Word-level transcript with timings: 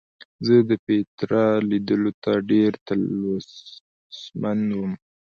زه 0.45 0.55
د 0.69 0.71
پیترا 0.85 1.45
لیدلو 1.69 2.11
ته 2.23 2.31
ډېر 2.51 2.71
تلوسمن 2.87 4.59
وم. 4.77 4.93